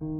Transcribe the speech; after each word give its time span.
Good 0.00 0.10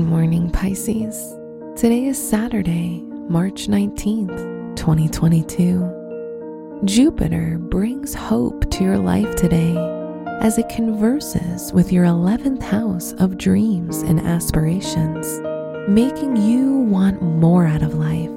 morning, 0.00 0.50
Pisces. 0.50 1.34
Today 1.74 2.04
is 2.04 2.28
Saturday, 2.28 3.00
March 3.30 3.68
19th, 3.68 4.76
2022. 4.76 6.82
Jupiter 6.84 7.56
brings 7.58 8.12
hope 8.12 8.70
to 8.72 8.84
your 8.84 8.98
life 8.98 9.34
today 9.36 9.74
as 10.42 10.58
it 10.58 10.68
converses 10.68 11.72
with 11.72 11.90
your 11.90 12.04
11th 12.04 12.60
house 12.60 13.14
of 13.14 13.38
dreams 13.38 14.02
and 14.02 14.20
aspirations, 14.20 15.40
making 15.88 16.36
you 16.36 16.80
want 16.80 17.22
more 17.22 17.66
out 17.66 17.80
of 17.80 17.94
life. 17.94 18.28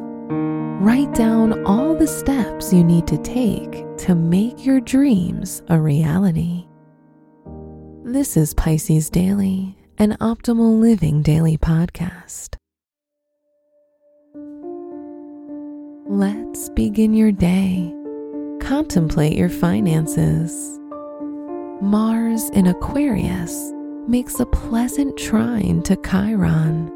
Write 0.81 1.13
down 1.13 1.65
all 1.65 1.93
the 1.93 2.07
steps 2.07 2.40
you 2.73 2.83
need 2.83 3.07
to 3.07 3.17
take 3.17 3.85
to 3.97 4.15
make 4.15 4.65
your 4.65 4.79
dreams 4.79 5.61
a 5.69 5.79
reality. 5.79 6.65
This 8.03 8.37
is 8.37 8.53
Pisces 8.53 9.09
Daily 9.09 9.77
an 10.01 10.17
optimal 10.19 10.79
living 10.79 11.21
daily 11.21 11.59
podcast. 11.59 12.55
Let's 16.09 16.69
begin 16.69 17.13
your 17.13 17.31
day. 17.31 17.93
Contemplate 18.59 19.37
your 19.37 19.49
finances. 19.49 20.79
Mars 21.83 22.49
in 22.49 22.65
Aquarius 22.65 23.71
makes 24.07 24.39
a 24.39 24.45
pleasant 24.47 25.15
trine 25.17 25.83
to 25.83 25.95
Chiron, 25.97 26.91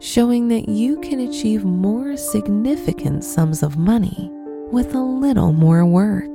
showing 0.00 0.48
that 0.48 0.68
you 0.68 1.00
can 1.00 1.20
achieve 1.20 1.64
more 1.64 2.14
significant 2.14 3.24
sums 3.24 3.62
of 3.62 3.78
money 3.78 4.30
with 4.72 4.94
a 4.94 5.02
little 5.02 5.52
more 5.52 5.84
work. 5.84 6.30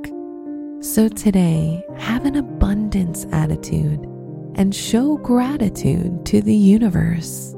So 0.80 1.08
today, 1.08 1.82
have 1.98 2.26
an 2.26 2.36
abundance 2.36 3.26
attitude 3.32 4.00
and 4.56 4.74
show 4.74 5.16
gratitude 5.18 6.24
to 6.26 6.42
the 6.42 6.54
universe. 6.54 7.54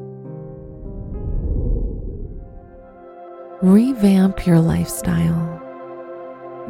Revamp 3.60 4.46
your 4.46 4.60
lifestyle. 4.60 5.56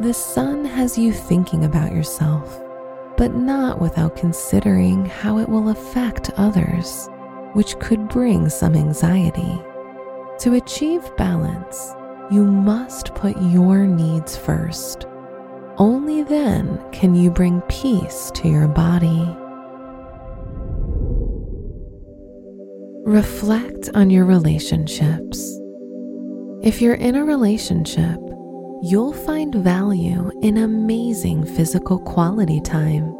The 0.00 0.15
sun 0.15 0.65
has 0.65 0.97
you 0.97 1.12
thinking 1.12 1.65
about 1.65 1.93
yourself, 1.93 2.62
but 3.19 3.34
not 3.34 3.78
without 3.81 4.17
considering 4.17 5.05
how 5.05 5.39
it 5.39 5.48
will 5.48 5.69
affect 5.69 6.31
others, 6.37 7.09
which 7.53 7.78
could 7.78 8.09
bring 8.09 8.48
some 8.48 8.75
anxiety. 8.75 9.61
To 10.41 10.55
achieve 10.55 11.03
balance, 11.17 11.93
you 12.31 12.45
must 12.45 13.15
put 13.15 13.37
your 13.41 13.87
needs 13.87 14.37
first. 14.37 15.07
Only 15.79 16.23
then 16.23 16.81
can 16.93 17.15
you 17.15 17.31
bring 17.31 17.61
peace 17.62 18.31
to 18.34 18.48
your 18.48 18.69
body. 18.69 19.34
Reflect 23.05 23.89
on 23.95 24.11
your 24.11 24.25
relationships. 24.27 25.59
If 26.62 26.83
you're 26.83 26.95
in 26.95 27.15
a 27.15 27.25
relationship, 27.25 28.19
you'll 28.83 29.15
find 29.15 29.55
value 29.55 30.31
in 30.43 30.59
amazing 30.59 31.47
physical 31.47 31.99
quality 31.99 32.61
time. 32.61 33.15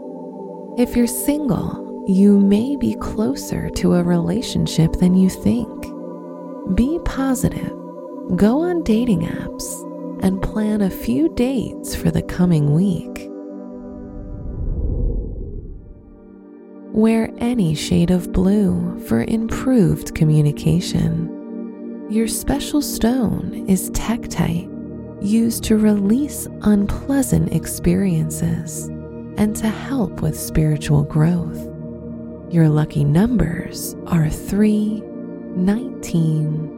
If 0.77 0.95
you're 0.95 1.07
single, 1.07 2.05
you 2.09 2.39
may 2.41 2.77
be 2.77 2.95
closer 2.97 3.71
to 3.71 3.95
a 3.95 4.03
relationship 4.03 4.93
than 4.95 5.15
you 5.15 5.31
think. 5.31 5.69
Be 6.75 6.99
positive, 7.05 7.73
go 8.37 8.61
on 8.61 8.83
dating 8.83 9.23
apps, 9.23 9.85
and 10.23 10.43
plan 10.43 10.83
a 10.83 10.91
few 10.91 11.33
dates 11.35 11.95
for 11.95 12.11
the 12.11 12.23
coming 12.23 12.75
week. 12.75 13.29
Wear 16.93 17.31
any 17.39 17.75
shade 17.75 18.11
of 18.11 18.33
blue 18.33 18.99
for 19.07 19.23
improved 19.23 20.15
communication. 20.15 22.07
Your 22.11 22.27
special 22.27 22.83
stone 22.83 23.67
is 23.69 23.91
Tektite, 23.93 24.69
used 25.23 25.63
to 25.65 25.77
release 25.77 26.49
unpleasant 26.63 27.53
experiences 27.53 28.89
and 29.37 29.55
to 29.57 29.69
help 29.69 30.21
with 30.21 30.39
spiritual 30.39 31.05
growth. 31.05 31.69
Your 32.53 32.69
lucky 32.69 33.05
numbers 33.05 33.95
are 34.07 34.29
3, 34.29 35.01
19, 35.55 36.78